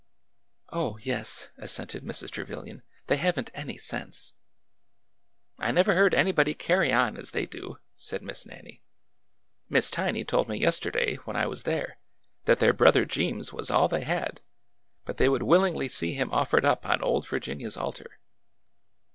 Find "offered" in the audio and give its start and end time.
16.33-16.65